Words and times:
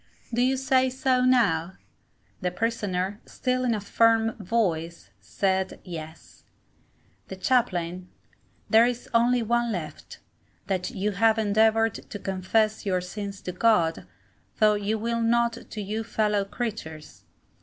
Do 0.33 0.41
you 0.41 0.57
say 0.57 0.89
so, 0.89 1.23
now? 1.23 1.73
The 2.41 2.49
Prisoner, 2.49 3.21
still 3.27 3.63
in 3.63 3.75
a 3.75 3.79
firm 3.79 4.31
voice, 4.43 5.11
said, 5.19 5.79
Yes. 5.83 6.43
The 7.27 7.35
Chaplain. 7.35 8.09
There 8.67 8.87
is 8.87 9.07
only 9.13 9.43
one 9.43 9.71
left, 9.71 10.17
that 10.65 10.89
you 10.89 11.11
have 11.11 11.37
endeavoured 11.37 11.93
to 12.09 12.17
confess 12.17 12.83
your 12.83 12.99
sins 12.99 13.43
to 13.43 13.51
God, 13.51 14.07
though 14.57 14.73
you 14.73 14.97
will 14.97 15.21
not 15.21 15.53
to 15.69 15.81
you 15.83 16.03
fellow 16.03 16.45
creatures. 16.45 17.23